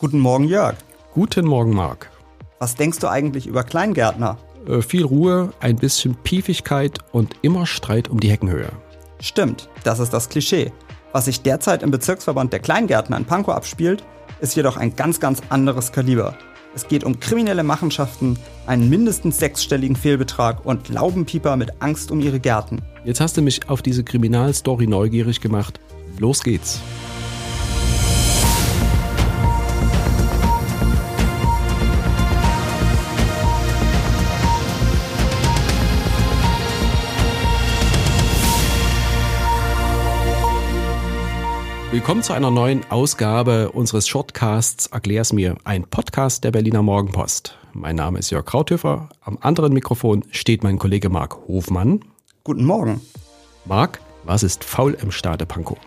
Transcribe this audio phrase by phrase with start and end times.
[0.00, 0.76] Guten Morgen, Jörg.
[1.12, 2.10] Guten Morgen, Marc.
[2.58, 4.38] Was denkst du eigentlich über Kleingärtner?
[4.66, 8.70] Äh, viel Ruhe, ein bisschen Piefigkeit und immer Streit um die Heckenhöhe.
[9.20, 10.72] Stimmt, das ist das Klischee.
[11.12, 14.02] Was sich derzeit im Bezirksverband der Kleingärtner in Pankow abspielt,
[14.40, 16.34] ist jedoch ein ganz, ganz anderes Kaliber.
[16.74, 22.40] Es geht um kriminelle Machenschaften, einen mindestens sechsstelligen Fehlbetrag und Laubenpieper mit Angst um ihre
[22.40, 22.80] Gärten.
[23.04, 25.78] Jetzt hast du mich auf diese Kriminalstory neugierig gemacht.
[26.18, 26.80] Los geht's.
[41.92, 47.58] Willkommen zu einer neuen Ausgabe unseres Shortcasts Erklär's mir, ein Podcast der Berliner Morgenpost.
[47.72, 49.08] Mein Name ist Jörg Krauthöfer.
[49.22, 52.04] Am anderen Mikrofon steht mein Kollege Marc Hofmann.
[52.44, 53.00] Guten Morgen.
[53.64, 55.78] Marc, was ist faul im Stade Pankow?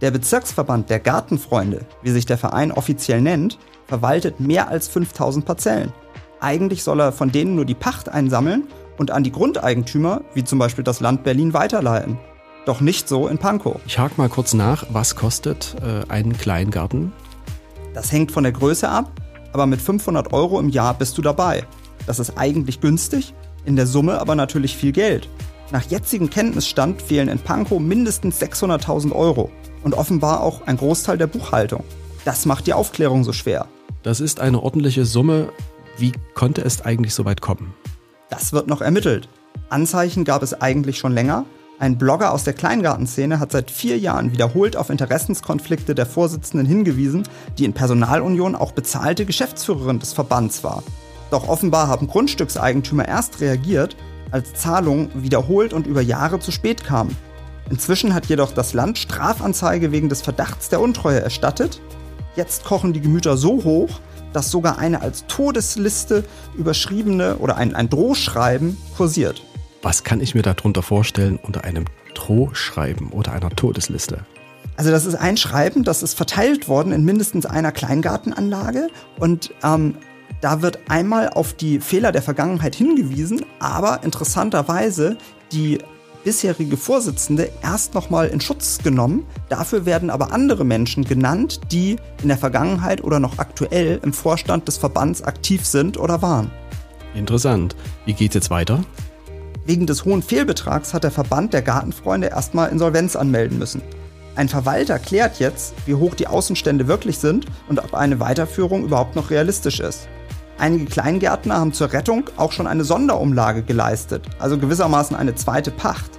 [0.00, 5.92] Der Bezirksverband der Gartenfreunde, wie sich der Verein offiziell nennt, verwaltet mehr als 5000 Parzellen.
[6.40, 10.58] Eigentlich soll er von denen nur die Pacht einsammeln und an die Grundeigentümer, wie zum
[10.58, 12.18] Beispiel das Land Berlin, weiterleiten.
[12.68, 13.80] Doch nicht so in Pankow.
[13.86, 17.14] Ich hake mal kurz nach, was kostet äh, ein Kleingarten?
[17.94, 19.10] Das hängt von der Größe ab,
[19.54, 21.64] aber mit 500 Euro im Jahr bist du dabei.
[22.06, 23.32] Das ist eigentlich günstig,
[23.64, 25.30] in der Summe aber natürlich viel Geld.
[25.70, 29.50] Nach jetzigem Kenntnisstand fehlen in Pankow mindestens 600.000 Euro
[29.82, 31.84] und offenbar auch ein Großteil der Buchhaltung.
[32.26, 33.66] Das macht die Aufklärung so schwer.
[34.02, 35.48] Das ist eine ordentliche Summe.
[35.96, 37.72] Wie konnte es eigentlich so weit kommen?
[38.28, 39.30] Das wird noch ermittelt.
[39.70, 41.46] Anzeichen gab es eigentlich schon länger,
[41.80, 47.22] ein Blogger aus der Kleingartenszene hat seit vier Jahren wiederholt auf Interessenskonflikte der Vorsitzenden hingewiesen,
[47.56, 50.82] die in Personalunion auch bezahlte Geschäftsführerin des Verbands war.
[51.30, 53.96] Doch offenbar haben Grundstückseigentümer erst reagiert,
[54.32, 57.16] als Zahlungen wiederholt und über Jahre zu spät kamen.
[57.70, 61.80] Inzwischen hat jedoch das Land Strafanzeige wegen des Verdachts der Untreue erstattet.
[62.34, 64.00] Jetzt kochen die Gemüter so hoch,
[64.32, 66.24] dass sogar eine als Todesliste
[66.56, 69.44] überschriebene oder ein, ein Drohschreiben kursiert.
[69.82, 71.84] Was kann ich mir darunter vorstellen unter einem
[72.14, 74.24] Drohschreiben oder einer Todesliste?
[74.76, 78.88] Also das ist ein Schreiben, das ist verteilt worden in mindestens einer Kleingartenanlage
[79.18, 79.96] und ähm,
[80.40, 85.18] da wird einmal auf die Fehler der Vergangenheit hingewiesen, aber interessanterweise
[85.50, 85.78] die
[86.22, 89.26] bisherige Vorsitzende erst nochmal in Schutz genommen.
[89.48, 94.68] Dafür werden aber andere Menschen genannt, die in der Vergangenheit oder noch aktuell im Vorstand
[94.68, 96.50] des Verbands aktiv sind oder waren.
[97.14, 97.74] Interessant.
[98.04, 98.84] Wie geht's jetzt weiter?
[99.68, 103.82] Wegen des hohen Fehlbetrags hat der Verband der Gartenfreunde erstmal Insolvenz anmelden müssen.
[104.34, 109.14] Ein Verwalter klärt jetzt, wie hoch die Außenstände wirklich sind und ob eine Weiterführung überhaupt
[109.14, 110.08] noch realistisch ist.
[110.56, 116.12] Einige Kleingärtner haben zur Rettung auch schon eine Sonderumlage geleistet, also gewissermaßen eine zweite Pacht.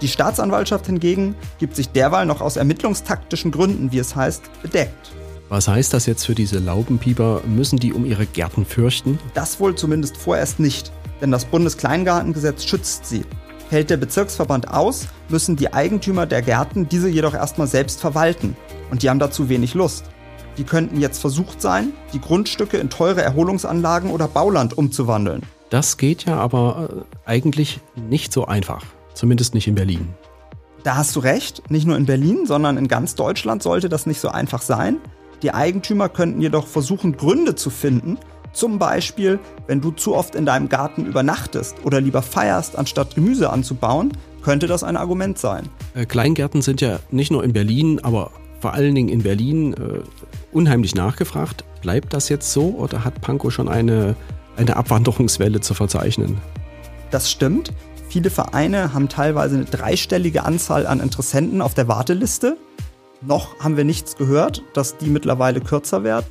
[0.00, 5.12] Die Staatsanwaltschaft hingegen gibt sich derweil noch aus ermittlungstaktischen Gründen, wie es heißt, bedeckt.
[5.50, 7.42] Was heißt das jetzt für diese Laubenpieper?
[7.46, 9.18] Müssen die um ihre Gärten fürchten?
[9.34, 10.90] Das wohl zumindest vorerst nicht
[11.20, 13.24] denn das Bundeskleingartengesetz schützt sie.
[13.68, 18.56] Fällt der Bezirksverband aus, müssen die Eigentümer der Gärten diese jedoch erstmal selbst verwalten.
[18.90, 20.04] Und die haben dazu wenig Lust.
[20.56, 25.42] Die könnten jetzt versucht sein, die Grundstücke in teure Erholungsanlagen oder Bauland umzuwandeln.
[25.70, 28.84] Das geht ja aber äh, eigentlich nicht so einfach.
[29.14, 30.14] Zumindest nicht in Berlin.
[30.82, 34.20] Da hast du recht, nicht nur in Berlin, sondern in ganz Deutschland sollte das nicht
[34.20, 34.96] so einfach sein.
[35.42, 38.18] Die Eigentümer könnten jedoch versuchen, Gründe zu finden,
[38.52, 43.50] zum Beispiel, wenn du zu oft in deinem Garten übernachtest oder lieber feierst, anstatt Gemüse
[43.50, 45.68] anzubauen, könnte das ein Argument sein.
[45.94, 50.00] Äh, Kleingärten sind ja nicht nur in Berlin, aber vor allen Dingen in Berlin äh,
[50.52, 51.64] unheimlich nachgefragt.
[51.82, 54.16] Bleibt das jetzt so oder hat Pankow schon eine,
[54.56, 56.38] eine Abwanderungswelle zu verzeichnen?
[57.10, 57.72] Das stimmt.
[58.08, 62.56] Viele Vereine haben teilweise eine dreistellige Anzahl an Interessenten auf der Warteliste.
[63.20, 66.26] Noch haben wir nichts gehört, dass die mittlerweile kürzer werden.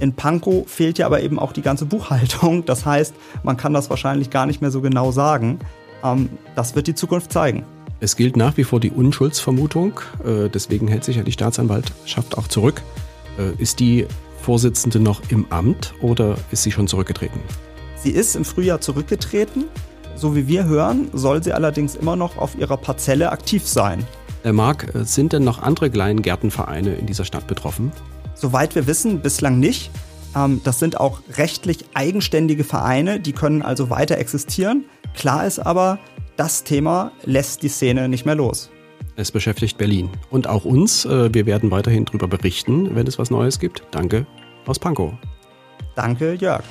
[0.00, 2.64] In Pankow fehlt ja aber eben auch die ganze Buchhaltung.
[2.66, 5.58] Das heißt, man kann das wahrscheinlich gar nicht mehr so genau sagen.
[6.04, 7.64] Ähm, das wird die Zukunft zeigen.
[8.00, 10.00] Es gilt nach wie vor die Unschuldsvermutung.
[10.24, 12.82] Äh, deswegen hält sich ja die Staatsanwaltschaft auch zurück.
[13.38, 14.06] Äh, ist die
[14.42, 17.40] Vorsitzende noch im Amt oder ist sie schon zurückgetreten?
[17.96, 19.64] Sie ist im Frühjahr zurückgetreten.
[20.14, 24.04] So wie wir hören, soll sie allerdings immer noch auf ihrer Parzelle aktiv sein.
[24.44, 27.92] Äh, Marc, sind denn noch andere Kleingärtenvereine in dieser Stadt betroffen?
[28.38, 29.90] Soweit wir wissen, bislang nicht.
[30.36, 34.84] Ähm, das sind auch rechtlich eigenständige Vereine, die können also weiter existieren.
[35.14, 35.98] Klar ist aber,
[36.36, 38.70] das Thema lässt die Szene nicht mehr los.
[39.16, 41.04] Es beschäftigt Berlin und auch uns.
[41.04, 43.82] Äh, wir werden weiterhin darüber berichten, wenn es was Neues gibt.
[43.90, 44.24] Danke
[44.66, 45.12] aus Pankow.
[45.96, 46.62] Danke, Jörg.